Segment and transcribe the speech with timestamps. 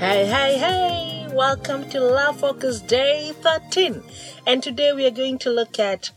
[0.00, 1.28] Hey, hey, hey!
[1.30, 4.02] Welcome to Love Focus Day 13.
[4.46, 6.10] And today we are going to look at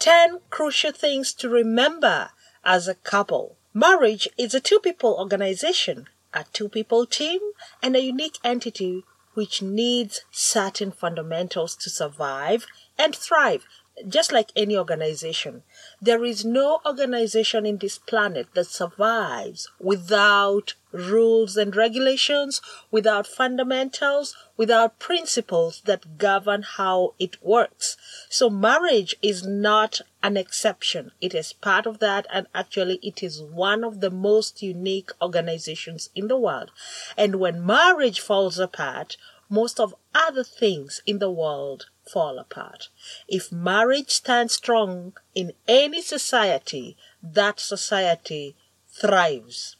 [0.00, 2.28] 10 crucial things to remember
[2.62, 3.56] as a couple.
[3.72, 7.40] Marriage is a two people organization, a two people team,
[7.82, 9.02] and a unique entity
[9.32, 12.66] which needs certain fundamentals to survive
[12.98, 13.64] and thrive
[14.06, 15.62] just like any organization,
[16.02, 24.36] there is no organization in this planet that survives without rules and regulations, without fundamentals,
[24.56, 27.96] without principles that govern how it works.
[28.28, 31.12] So marriage is not an exception.
[31.20, 36.10] It is part of that and actually it is one of the most unique organizations
[36.14, 36.70] in the world.
[37.16, 39.16] And when marriage falls apart,
[39.48, 42.88] most of other things in the world fall apart.
[43.28, 48.56] If marriage stands strong in any society, that society
[48.88, 49.76] thrives.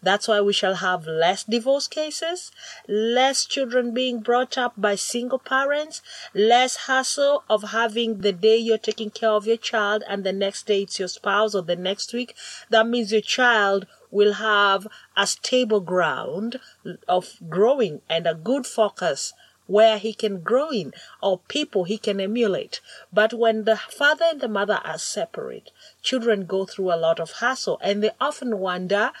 [0.00, 2.52] That's why we shall have less divorce cases,
[2.86, 8.78] less children being brought up by single parents, less hassle of having the day you're
[8.78, 12.12] taking care of your child and the next day it's your spouse or the next
[12.12, 12.36] week.
[12.70, 16.60] That means your child will have a stable ground
[17.08, 19.32] of growing and a good focus
[19.68, 22.80] where he can grow in or people he can emulate.
[23.12, 25.70] But when the father and the mother are separate,
[26.02, 29.12] children go through a lot of hassle and they often wonder,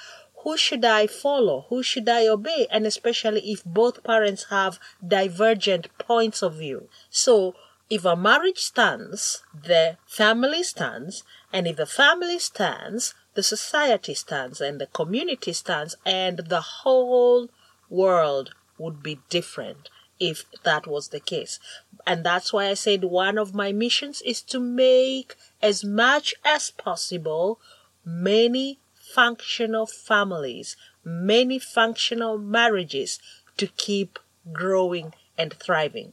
[0.42, 1.66] who should I follow?
[1.68, 2.66] Who should I obey?
[2.70, 6.88] And especially if both parents have divergent points of view.
[7.10, 7.54] So,
[7.90, 14.60] if a marriage stands, the family stands, and if the family stands, the society stands,
[14.60, 17.48] and the community stands, and the whole
[17.88, 19.88] world would be different
[20.20, 21.58] if that was the case.
[22.06, 26.70] And that's why I said one of my missions is to make as much as
[26.70, 27.60] possible
[28.04, 33.18] many functional families, many functional marriages
[33.56, 34.18] to keep
[34.52, 36.12] growing and thriving.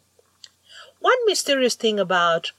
[0.99, 2.51] One mysterious thing about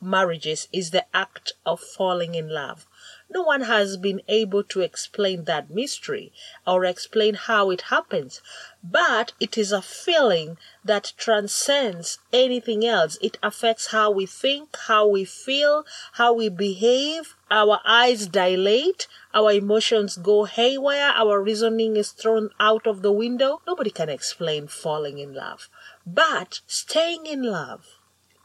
[0.00, 2.86] marriages is the act of falling in love.
[3.32, 6.32] No one has been able to explain that mystery
[6.66, 8.42] or explain how it happens,
[8.82, 13.18] but it is a feeling that transcends anything else.
[13.22, 17.36] It affects how we think, how we feel, how we behave.
[17.52, 23.62] Our eyes dilate, our emotions go haywire, our reasoning is thrown out of the window.
[23.64, 25.68] Nobody can explain falling in love.
[26.04, 27.86] But staying in love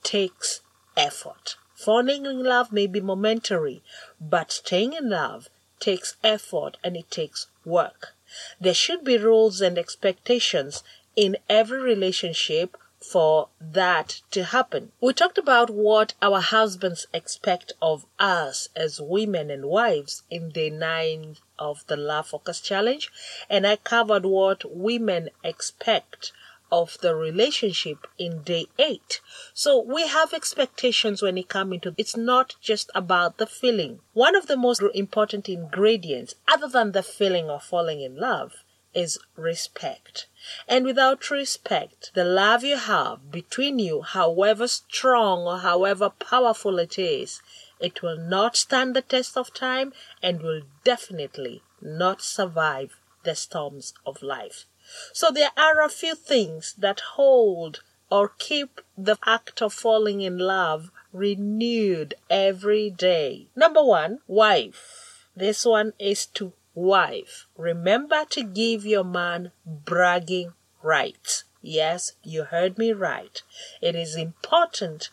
[0.04, 0.62] takes
[0.96, 1.58] effort.
[1.76, 3.84] Falling in love may be momentary,
[4.20, 5.50] but staying in love
[5.80, 8.16] takes effort and it takes work.
[8.60, 10.84] There should be rules and expectations
[11.16, 14.92] in every relationship for that to happen.
[15.00, 20.70] We talked about what our husbands expect of us as women and wives in day
[20.70, 23.12] nine of the Love Focus Challenge,
[23.50, 26.32] and I covered what women expect
[26.72, 29.22] of the relationship in day eight.
[29.54, 34.00] So we have expectations when it comes into it's not just about the feeling.
[34.14, 39.20] One of the most important ingredients, other than the feeling of falling in love, is
[39.36, 40.28] respect.
[40.68, 46.98] And without respect, the love you have between you, however strong or however powerful it
[46.98, 47.42] is,
[47.80, 49.94] it will not stand the test of time
[50.24, 54.66] and will definitely not survive the storms of life.
[55.14, 60.38] So there are a few things that hold or keep the act of falling in
[60.38, 63.48] love renewed every day.
[63.56, 65.28] Number one, wife.
[65.36, 67.48] This one is to wife.
[67.58, 71.46] Remember to give your man bragging rights.
[71.62, 73.42] Yes, you heard me right.
[73.82, 75.10] It is important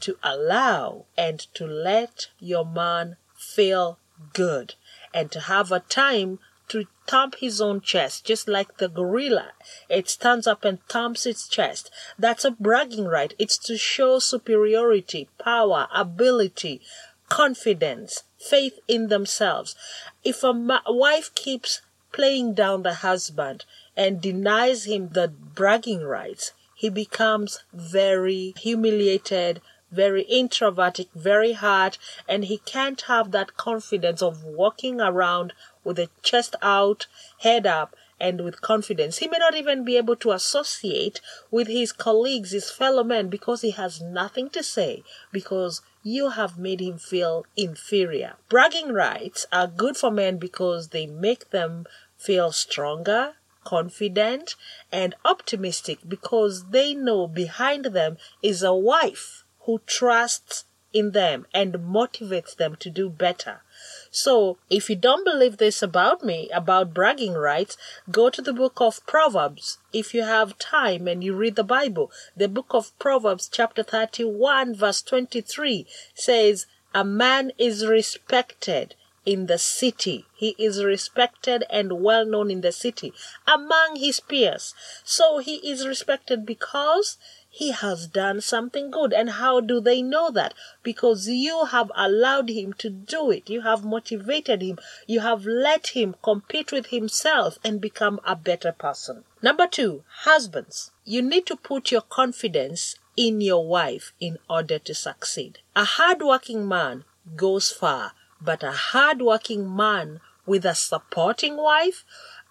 [0.00, 3.98] to allow and to let your man feel
[4.32, 4.74] good
[5.14, 6.38] and to have a time
[6.72, 9.52] to thump his own chest, just like the gorilla.
[9.90, 11.90] It stands up and thumps its chest.
[12.18, 13.34] That's a bragging right.
[13.38, 16.80] It's to show superiority, power, ability,
[17.28, 19.76] confidence, faith in themselves.
[20.24, 26.52] If a ma- wife keeps playing down the husband and denies him the bragging rights,
[26.74, 29.60] he becomes very humiliated,
[29.92, 35.52] very introverted, very hard, and he can't have that confidence of walking around
[35.84, 37.06] with a chest out,
[37.40, 39.18] head up, and with confidence.
[39.18, 43.62] He may not even be able to associate with his colleagues, his fellow men, because
[43.62, 45.02] he has nothing to say,
[45.32, 48.34] because you have made him feel inferior.
[48.48, 51.84] Bragging rights are good for men because they make them
[52.16, 53.34] feel stronger,
[53.64, 54.54] confident,
[54.90, 61.74] and optimistic because they know behind them is a wife who trusts in them and
[61.74, 63.62] motivates them to do better.
[64.10, 67.76] So, if you don't believe this about me, about bragging rights,
[68.10, 69.78] go to the book of Proverbs.
[69.92, 74.74] If you have time and you read the Bible, the book of Proverbs, chapter 31,
[74.74, 78.94] verse 23 says, A man is respected
[79.24, 80.26] in the city.
[80.34, 83.12] He is respected and well known in the city
[83.46, 84.74] among his peers.
[85.04, 87.18] So he is respected because
[87.54, 89.12] he has done something good.
[89.12, 90.54] And how do they know that?
[90.82, 93.50] Because you have allowed him to do it.
[93.50, 94.78] You have motivated him.
[95.06, 99.24] You have let him compete with himself and become a better person.
[99.42, 100.92] Number two, husbands.
[101.04, 105.58] You need to put your confidence in your wife in order to succeed.
[105.76, 107.04] A hardworking man
[107.36, 112.02] goes far, but a hardworking man with a supporting wife,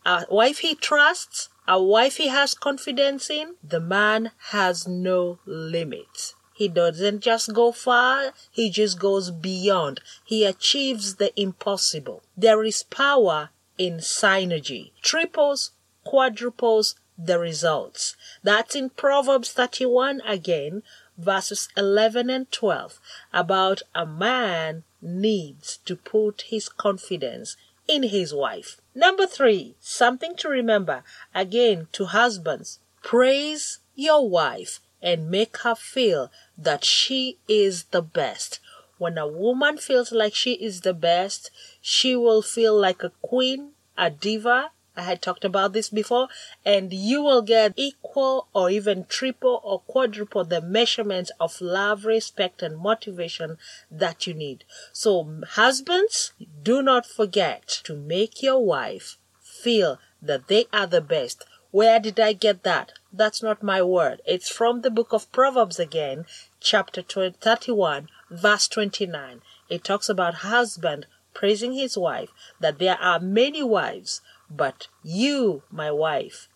[0.05, 6.35] a wife he trusts, a wife he has confidence in, the man has no limits.
[6.53, 10.01] He doesn't just go far, he just goes beyond.
[10.25, 12.23] He achieves the impossible.
[12.35, 14.91] There is power in synergy.
[15.01, 15.71] Triples,
[16.03, 18.15] quadruples, the results.
[18.43, 20.83] That's in Proverbs 31 again,
[21.17, 22.99] verses 11 and 12,
[23.31, 27.55] about a man needs to put his confidence
[27.87, 28.80] in his wife.
[28.93, 31.03] Number three, something to remember
[31.33, 38.59] again to husbands praise your wife and make her feel that she is the best.
[38.97, 41.49] When a woman feels like she is the best,
[41.81, 46.27] she will feel like a queen, a diva, I had talked about this before,
[46.65, 52.61] and you will get equal or even triple or quadruple the measurements of love, respect,
[52.61, 53.57] and motivation
[53.89, 54.65] that you need.
[54.91, 61.45] So, husbands, do not forget to make your wife feel that they are the best.
[61.71, 62.91] Where did I get that?
[63.13, 64.21] That's not my word.
[64.25, 66.25] It's from the book of Proverbs again,
[66.59, 69.41] chapter 31, verse 29.
[69.69, 72.29] It talks about husband praising his wife,
[72.59, 74.21] that there are many wives
[74.55, 76.47] but you, my wife,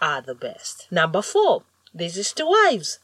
[0.00, 0.88] are the best.
[0.90, 1.62] Number four,
[1.94, 2.98] this is to wives.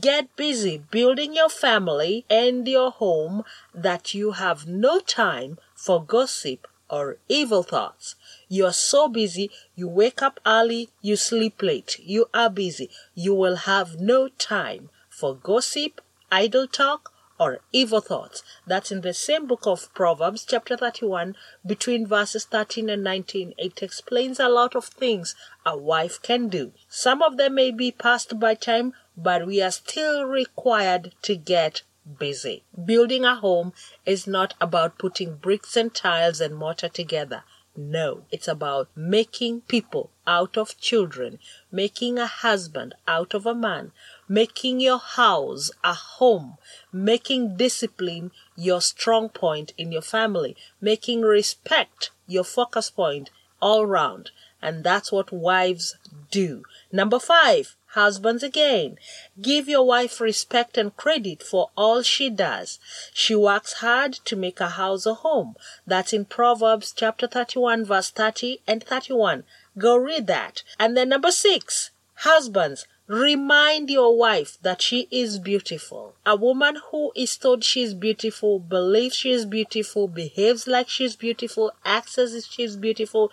[0.00, 6.66] Get busy building your family and your home that you have no time for gossip
[6.90, 8.14] or evil thoughts.
[8.48, 11.98] You are so busy, you wake up early, you sleep late.
[11.98, 12.90] You are busy.
[13.14, 18.42] You will have no time for gossip, idle talk, or evil thoughts.
[18.66, 21.36] That's in the same book of Proverbs, chapter 31,
[21.66, 23.54] between verses 13 and 19.
[23.58, 25.34] It explains a lot of things
[25.66, 26.72] a wife can do.
[26.88, 31.82] Some of them may be passed by time, but we are still required to get
[32.18, 32.62] busy.
[32.84, 33.72] Building a home
[34.04, 37.44] is not about putting bricks and tiles and mortar together.
[37.76, 41.40] No, it's about making people out of children,
[41.72, 43.90] making a husband out of a man,
[44.28, 46.56] making your house a home,
[46.92, 53.30] making discipline your strong point in your family, making respect your focus point
[53.60, 54.30] all round.
[54.60, 55.96] And that's what wives
[56.30, 56.64] do.
[56.90, 58.98] Number five, husbands again.
[59.40, 62.78] Give your wife respect and credit for all she does.
[63.12, 65.54] She works hard to make a house a home.
[65.86, 69.44] That's in Proverbs chapter 31 verse 30 and 31.
[69.78, 70.62] Go read that.
[70.78, 76.14] And then number six, husbands, Remind your wife that she is beautiful.
[76.24, 81.14] A woman who is told she is beautiful, believes she is beautiful, behaves like she's
[81.14, 83.30] beautiful, acts as if she's beautiful,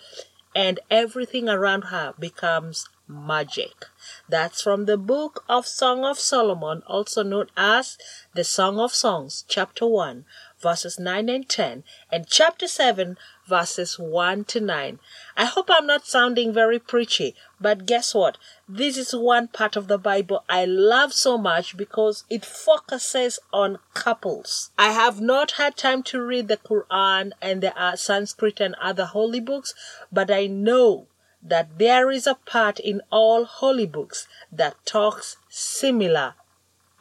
[0.54, 3.86] and everything around her becomes magic.
[4.28, 7.98] That's from the book of Song of Solomon, also known as
[8.34, 10.26] the Song of Songs, chapter 1,
[10.62, 13.18] verses 9 and 10, and chapter 7,
[13.52, 15.00] verses 1 to 9.
[15.36, 18.38] I hope I'm not sounding very preachy, but guess what?
[18.68, 23.80] This is one part of the Bible I love so much because it focuses on
[23.94, 24.72] couples.
[24.78, 29.06] I have not had time to read the Quran and the uh, Sanskrit and other
[29.06, 29.74] holy books,
[30.14, 31.08] but I know
[31.44, 36.36] that there is a part in all holy books that talks similar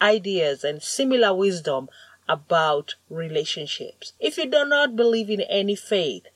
[0.02, 1.88] ideas and similar wisdom
[2.30, 4.12] about relationships.
[4.21, 6.26] If you do not believe in any faith,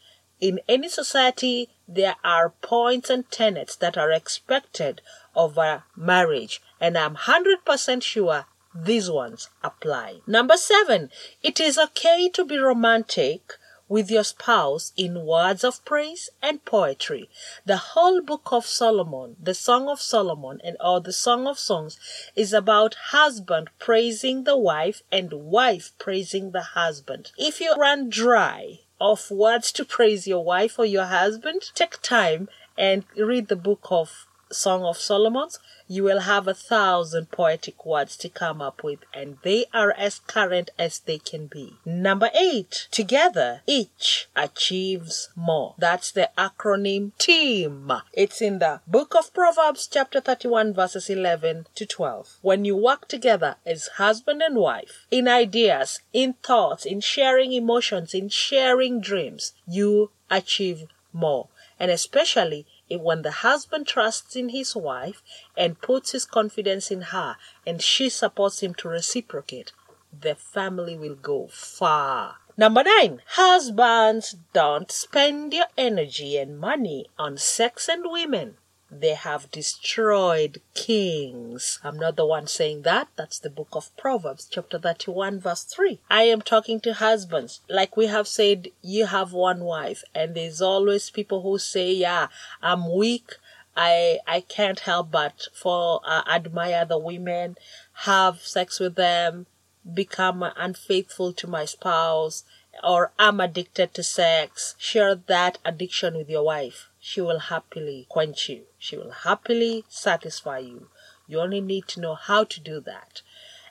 [0.45, 5.01] in any society, there are points and tenets that are expected
[5.35, 10.21] of a marriage, and I'm 100% sure these ones apply.
[10.27, 11.11] Number seven,
[11.43, 13.55] it is okay to be romantic
[13.89, 17.31] with your spouse in words of praise and poetry.
[17.65, 21.99] The whole book of Solomon, the Song of Solomon and or the Song of Songs
[22.37, 27.33] is about husband praising the wife and wife praising the husband.
[27.39, 32.49] If you run dry of words to praise your wife or your husband, take time
[32.77, 38.17] and read the book of Song of Solomon's, you will have a thousand poetic words
[38.17, 41.75] to come up with, and they are as current as they can be.
[41.85, 45.75] Number eight, together, each achieves more.
[45.79, 47.93] That's the acronym TEAM.
[48.13, 52.39] It's in the book of Proverbs, chapter 31, verses 11 to 12.
[52.41, 58.15] When you work together as husband and wife, in ideas, in thoughts, in sharing emotions,
[58.15, 61.49] in sharing dreams, you achieve more.
[61.79, 65.23] And especially when the husband trusts in his wife
[65.57, 67.37] and puts his confidence in her
[67.67, 69.73] and she supports him to reciprocate,
[70.13, 72.37] the family will go far.
[72.57, 78.57] Number nine, husbands don't spend your energy and money on sex and women
[79.01, 81.79] they have destroyed kings.
[81.83, 83.09] I'm not the one saying that.
[83.17, 86.01] That's the book of Proverbs, chapter 31, verse 3.
[86.11, 87.61] I am talking to husbands.
[87.69, 92.29] Like we have said, you have one wife, and there's always people who say, Yeah,
[92.63, 93.37] I'm weak.
[93.77, 97.57] I I can't help but for uh, admire the women,
[98.05, 99.47] have sex with them,
[99.93, 102.45] become unfaithful to my spouse,
[102.85, 104.77] or I'm addicted to sex.
[104.79, 108.63] Share that addiction with your wife she will happily quench you.
[108.85, 110.91] She will happily satisfy you.
[111.27, 113.23] You only need to know how to do that.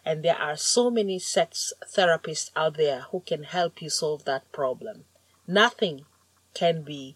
[0.04, 4.52] And there are so many sex therapists out there who can help you solve that
[4.52, 5.06] problem.
[5.46, 6.08] Nothing
[6.56, 7.16] can be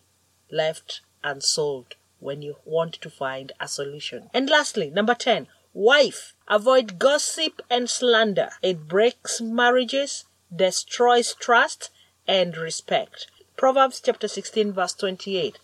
[0.51, 4.29] left unsolved when you want to find a solution.
[4.31, 8.51] And lastly, number 10, wife, avoid gossip and slander.
[8.61, 10.25] It breaks marriages,
[10.55, 11.89] destroys trust
[12.27, 13.25] and respect.
[13.57, 15.57] Proverbs chapter 16 verse 28.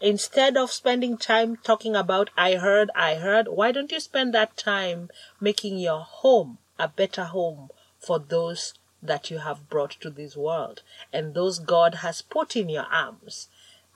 [0.00, 4.56] Instead of spending time talking about I heard, I heard, why don't you spend that
[4.56, 10.36] time making your home a better home for those that you have brought to this
[10.36, 13.48] world and those God has put in your arms,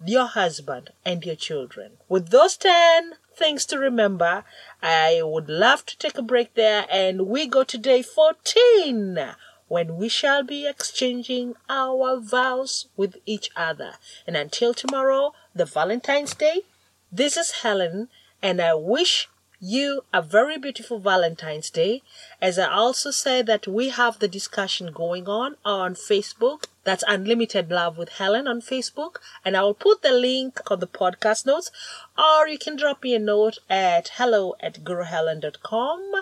[0.05, 1.93] your husband and your children.
[2.09, 4.45] With those 10 things to remember,
[4.83, 9.35] I would love to take a break there and we go to day 14
[9.73, 13.93] when we shall be exchanging our vows with each other.
[14.27, 16.65] And until tomorrow, the Valentine's Day,
[17.11, 18.11] this is Helen,
[18.43, 22.03] and I wish you a very beautiful Valentine's Day.
[22.39, 26.65] As I also say that we have the discussion going on on Facebook.
[26.85, 29.21] That's Unlimited Love with Helen on Facebook.
[29.43, 31.71] And I will put the link on the podcast notes.
[32.19, 36.13] Or you can drop me a note at hello at guruhelen.com.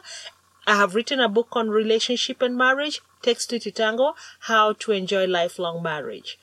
[0.66, 4.92] I have written a book on relationship and marriage takes two to tango, how to
[4.92, 6.38] enjoy lifelong marriage.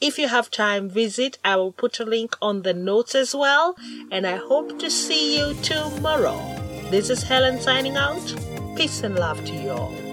[0.00, 1.38] If you have time, visit.
[1.44, 3.76] I will put a link on the notes as well.
[4.10, 6.36] And I hope to see you tomorrow.
[6.90, 8.34] This is Helen signing out.
[8.76, 10.11] Peace and love to you all.